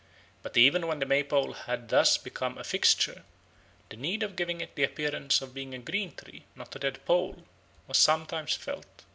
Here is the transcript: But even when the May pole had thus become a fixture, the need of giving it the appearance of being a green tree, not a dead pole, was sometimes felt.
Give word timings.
But 0.41 0.57
even 0.57 0.87
when 0.87 0.97
the 0.97 1.05
May 1.05 1.21
pole 1.21 1.53
had 1.53 1.89
thus 1.89 2.17
become 2.17 2.57
a 2.57 2.63
fixture, 2.63 3.23
the 3.89 3.95
need 3.95 4.23
of 4.23 4.35
giving 4.35 4.59
it 4.59 4.73
the 4.73 4.83
appearance 4.83 5.43
of 5.43 5.53
being 5.53 5.75
a 5.75 5.77
green 5.77 6.15
tree, 6.15 6.45
not 6.55 6.75
a 6.75 6.79
dead 6.79 7.05
pole, 7.05 7.43
was 7.87 7.99
sometimes 7.99 8.55
felt. 8.55 9.03